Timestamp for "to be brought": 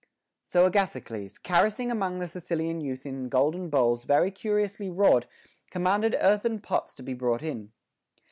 6.95-7.43